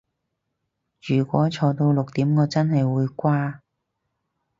[1.05, 3.61] 如果坐到六點我真係會瓜